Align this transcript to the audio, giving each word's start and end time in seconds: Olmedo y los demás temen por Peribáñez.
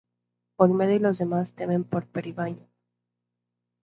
Olmedo 0.57 0.93
y 0.93 0.97
los 0.97 1.19
demás 1.19 1.53
temen 1.53 1.83
por 1.83 2.07
Peribáñez. 2.07 2.67